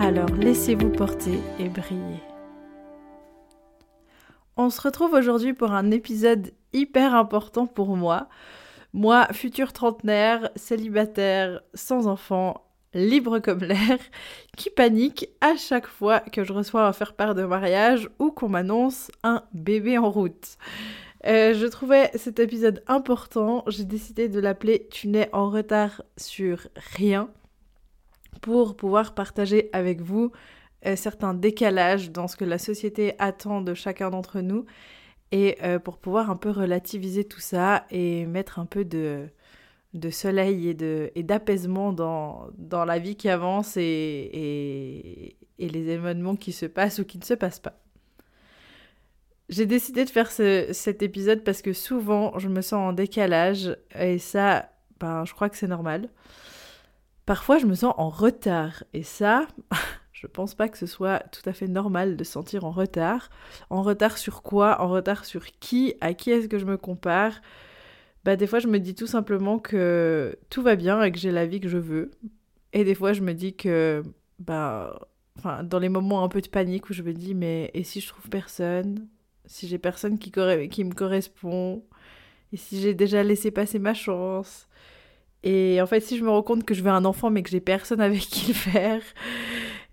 [0.00, 2.22] Alors laissez-vous porter et briller.
[4.56, 8.30] On se retrouve aujourd'hui pour un épisode hyper important pour moi.
[8.94, 12.64] Moi, futur trentenaire, célibataire, sans enfant,
[12.94, 13.98] libre comme l'air,
[14.56, 19.10] qui panique à chaque fois que je reçois un faire-part de mariage ou qu'on m'annonce
[19.22, 20.56] un bébé en route.
[21.26, 26.68] Euh, je trouvais cet épisode important, j'ai décidé de l'appeler Tu n'es en retard sur
[26.96, 27.28] rien
[28.40, 30.32] pour pouvoir partager avec vous
[30.86, 34.64] euh, certains décalages dans ce que la société attend de chacun d'entre nous
[35.30, 39.28] et euh, pour pouvoir un peu relativiser tout ça et mettre un peu de,
[39.94, 45.68] de soleil et, de, et d'apaisement dans, dans la vie qui avance et, et, et,
[45.68, 47.78] les événements qui se passent ou qui ne se passent pas.
[49.50, 53.76] J'ai décidé de faire ce, cet épisode parce que souvent je me sens en décalage
[53.98, 56.08] et ça, ben, je crois que c'est normal.
[57.26, 58.84] Parfois je me sens en retard.
[58.92, 59.46] Et ça,
[60.20, 63.30] Je pense pas que ce soit tout à fait normal de se sentir en retard.
[63.70, 64.82] En retard sur quoi?
[64.82, 65.94] En retard sur qui?
[66.02, 67.40] À qui est-ce que je me compare?
[68.24, 71.30] Bah des fois je me dis tout simplement que tout va bien et que j'ai
[71.32, 72.10] la vie que je veux.
[72.74, 74.02] Et des fois je me dis que
[74.38, 77.82] bah enfin dans les moments un peu de panique où je me dis mais et
[77.84, 79.08] si je trouve personne?
[79.46, 80.30] Si j'ai personne qui,
[80.70, 81.82] qui me correspond?
[82.52, 84.68] Et si j'ai déjà laissé passer ma chance?
[85.42, 87.50] Et en fait, si je me rends compte que je veux un enfant mais que
[87.50, 89.02] j'ai personne avec qui le faire,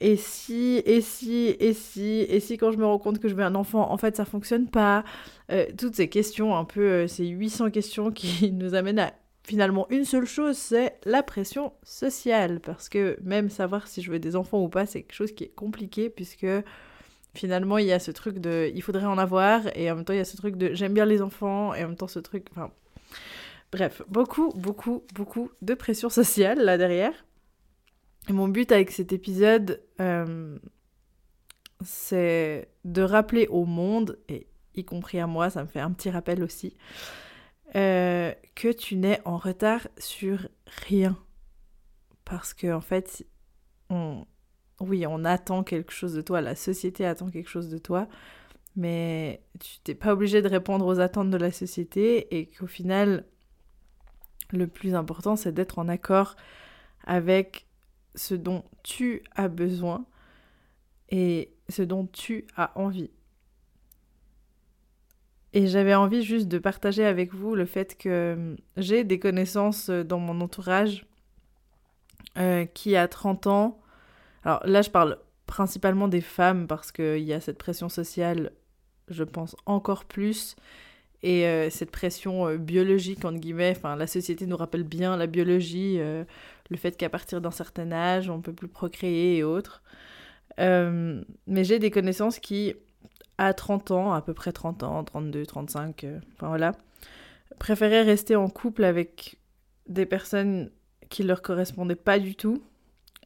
[0.00, 3.34] et si, et si, et si, et si quand je me rends compte que je
[3.34, 5.04] veux un enfant, en fait ça fonctionne pas.
[5.50, 9.12] Euh, toutes ces questions, un peu euh, ces 800 questions qui nous amènent à
[9.44, 12.60] finalement une seule chose, c'est la pression sociale.
[12.60, 15.44] Parce que même savoir si je veux des enfants ou pas, c'est quelque chose qui
[15.44, 16.46] est compliqué puisque
[17.34, 20.12] finalement il y a ce truc de il faudrait en avoir et en même temps
[20.12, 22.18] il y a ce truc de j'aime bien les enfants et en même temps ce
[22.18, 22.70] truc, enfin
[23.72, 27.14] bref, beaucoup, beaucoup, beaucoup de pression sociale là derrière.
[28.28, 30.56] Mon but avec cet épisode, euh,
[31.80, 36.10] c'est de rappeler au monde, et y compris à moi, ça me fait un petit
[36.10, 36.76] rappel aussi,
[37.74, 40.48] euh, que tu n'es en retard sur
[40.86, 41.18] rien.
[42.24, 43.26] Parce que en fait,
[44.80, 48.06] oui, on attend quelque chose de toi, la société attend quelque chose de toi,
[48.76, 53.26] mais tu n'es pas obligé de répondre aux attentes de la société et qu'au final,
[54.52, 56.36] le plus important, c'est d'être en accord
[57.04, 57.66] avec
[58.14, 60.04] ce dont tu as besoin
[61.10, 63.10] et ce dont tu as envie.
[65.54, 69.90] Et j'avais envie juste de partager avec vous le fait que hum, j'ai des connaissances
[69.90, 71.04] euh, dans mon entourage
[72.38, 73.80] euh, qui a 30 ans.
[74.44, 78.52] Alors là, je parle principalement des femmes parce qu'il y a cette pression sociale,
[79.08, 80.56] je pense, encore plus.
[81.22, 85.98] Et euh, cette pression biologique, entre guillemets, enfin, la société nous rappelle bien la biologie,
[85.98, 89.82] le fait qu'à partir d'un certain âge, on peut plus procréer et autres.
[90.60, 92.74] Euh, mais j'ai des connaissances qui,
[93.38, 96.72] à 30 ans, à peu près 30 ans, 32, 35, euh, enfin voilà,
[97.58, 99.38] préféraient rester en couple avec
[99.88, 100.70] des personnes
[101.08, 102.62] qui leur correspondaient pas du tout.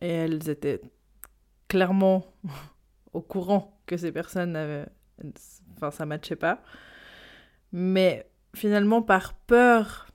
[0.00, 0.80] Et elles étaient
[1.68, 2.34] clairement
[3.12, 4.86] au courant que ces personnes.
[5.76, 6.62] Enfin, ça matchait pas.
[7.78, 10.06] Mais finalement, par peur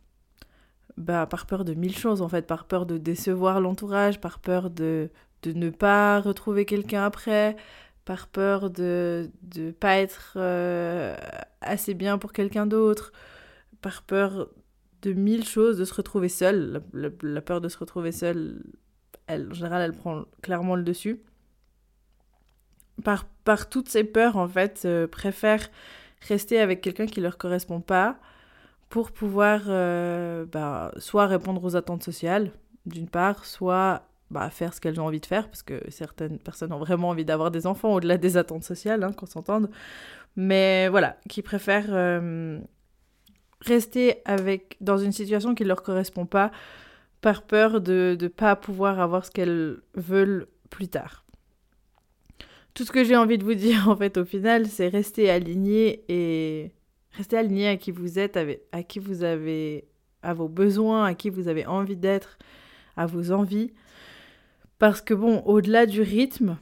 [0.97, 4.71] bah, par peur de mille choses en fait, par peur de décevoir l'entourage, par peur
[4.71, 5.11] de,
[5.43, 7.55] de ne pas retrouver quelqu'un après,
[8.03, 11.15] par peur de ne pas être euh,
[11.61, 13.11] assez bien pour quelqu'un d'autre,
[13.81, 14.49] par peur
[15.03, 16.81] de mille choses, de se retrouver seule.
[16.93, 18.63] La, peur de se retrouver seule,
[19.27, 21.21] elle, en général, elle prend clairement le dessus.
[23.03, 25.69] Par, par toutes ces peurs, en fait, euh, préfèrent
[26.27, 28.17] rester avec quelqu'un qui leur correspond pas
[28.89, 32.51] pour pouvoir euh, bah, soit répondre aux attentes sociales,
[32.85, 36.73] d'une part, soit bah, faire ce qu'elles ont envie de faire, parce que certaines personnes
[36.73, 39.69] ont vraiment envie d'avoir des enfants au-delà des attentes sociales, hein, qu'on s'entende.
[40.35, 42.59] Mais voilà, qui préfèrent euh,
[43.61, 46.51] rester avec, dans une situation qui ne leur correspond pas,
[47.21, 51.23] par peur de ne pas pouvoir avoir ce qu'elles veulent plus tard.
[52.73, 56.03] Tout ce que j'ai envie de vous dire, en fait, au final, c'est rester aligné
[56.07, 56.71] et
[57.13, 58.39] Restez aligné à qui vous êtes,
[58.71, 59.85] à qui vous avez,
[60.21, 62.37] à vos besoins, à qui vous avez envie d'être,
[62.95, 63.73] à vos envies.
[64.79, 66.57] Parce que bon, au-delà du rythme,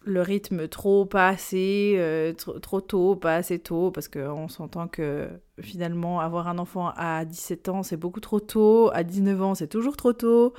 [0.00, 5.28] le rythme trop, pas assez, euh, trop, tôt, pas assez tôt, parce qu'on s'entend que
[5.60, 9.68] finalement avoir un enfant à 17 ans, c'est beaucoup trop tôt, à 19 ans, c'est
[9.68, 10.54] toujours trop tôt,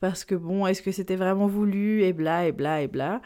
[0.00, 3.20] parce que bon, est-ce que c'était vraiment voulu, et bla, et bla, et bla.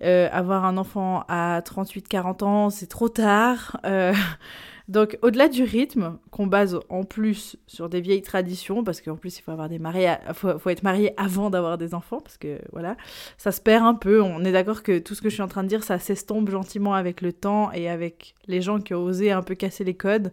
[0.00, 3.80] Euh, avoir un enfant à 38-40 ans, c'est trop tard.
[3.84, 4.12] Euh,
[4.88, 9.38] donc, au-delà du rythme, qu'on base en plus sur des vieilles traditions, parce qu'en plus,
[9.38, 12.60] il faut, avoir des mariés faut, faut, être marié avant d'avoir des enfants, parce que
[12.72, 12.96] voilà,
[13.38, 14.22] ça se perd un peu.
[14.22, 16.48] On est d'accord que tout ce que je suis en train de dire, ça s'estompe
[16.48, 19.94] gentiment avec le temps et avec les gens qui ont osé un peu casser les
[19.94, 20.32] codes.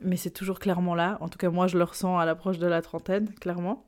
[0.00, 1.18] Mais c'est toujours clairement là.
[1.20, 3.87] En tout cas, moi, je le ressens à l'approche de la trentaine, clairement.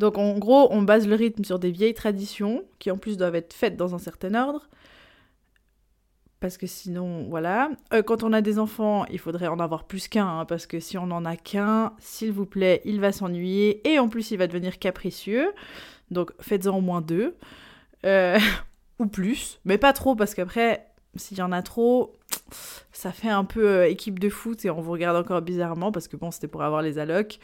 [0.00, 3.34] Donc, en gros, on base le rythme sur des vieilles traditions, qui en plus doivent
[3.34, 4.68] être faites dans un certain ordre
[6.40, 7.70] parce que sinon, voilà.
[7.92, 10.80] Euh, quand on a des enfants, il faudrait en avoir plus qu'un, hein, parce que
[10.80, 14.38] si on n'en a qu'un, s'il vous plaît, il va s'ennuyer, et en plus, il
[14.38, 15.52] va devenir capricieux.
[16.10, 17.36] Donc, faites-en au moins deux,
[18.06, 18.38] euh,
[18.98, 22.14] ou plus, mais pas trop, parce qu'après, s'il y en a trop,
[22.90, 26.08] ça fait un peu euh, équipe de foot, et on vous regarde encore bizarrement, parce
[26.08, 27.38] que bon, c'était pour avoir les allocs.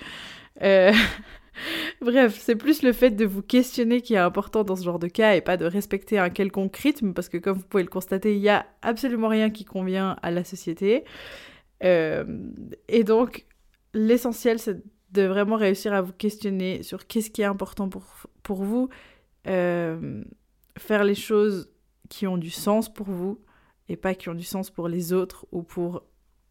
[2.00, 5.08] Bref, c'est plus le fait de vous questionner qui est important dans ce genre de
[5.08, 8.34] cas et pas de respecter un quelconque rythme parce que comme vous pouvez le constater,
[8.34, 11.04] il n'y a absolument rien qui convient à la société.
[11.82, 12.24] Euh,
[12.88, 13.46] et donc,
[13.94, 14.82] l'essentiel, c'est
[15.12, 18.04] de vraiment réussir à vous questionner sur qu'est-ce qui est important pour,
[18.42, 18.88] pour vous,
[19.46, 20.22] euh,
[20.76, 21.70] faire les choses
[22.08, 23.40] qui ont du sens pour vous
[23.88, 26.02] et pas qui ont du sens pour les autres ou pour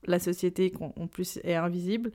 [0.05, 2.11] la société qui en plus est invisible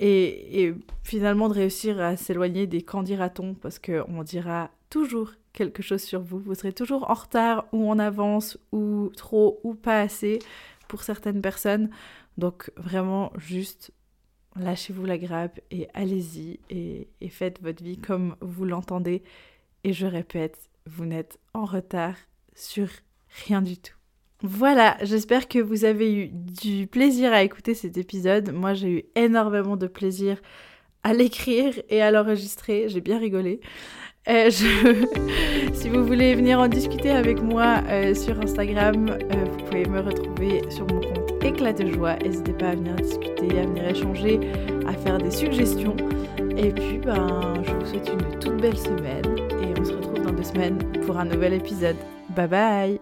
[0.00, 6.02] et, finalement de réussir à s'éloigner des quand dira-t-on parce qu'on dira toujours quelque chose
[6.02, 6.38] sur vous.
[6.38, 10.38] Vous serez toujours en retard ou en avance ou trop ou pas assez
[10.88, 11.90] pour certaines personnes.
[12.38, 13.92] Donc vraiment juste
[14.56, 19.22] lâchez-vous la grappe et allez-y et, et faites votre vie comme vous l'entendez.
[19.84, 22.16] Et je répète, vous n'êtes en retard
[22.54, 22.88] sur
[23.46, 23.99] rien du tout.
[24.42, 28.52] Voilà, j'espère que vous avez eu du plaisir à écouter cet épisode.
[28.52, 30.38] Moi, j'ai eu énormément de plaisir
[31.02, 32.88] à l'écrire et à l'enregistrer.
[32.88, 33.60] J'ai bien rigolé.
[34.28, 34.50] Euh,
[35.72, 40.00] si vous voulez venir en discuter avec moi euh, sur Instagram, euh, vous pouvez me
[40.00, 42.16] retrouver sur mon compte Éclat de joie.
[42.16, 44.40] N'hésitez pas à venir discuter, à venir échanger,
[44.86, 45.96] à faire des suggestions.
[46.56, 49.24] Et puis, ben, je vous souhaite une toute belle semaine
[49.62, 51.96] et on se retrouve dans deux semaines pour un nouvel épisode.
[52.36, 52.99] Bye bye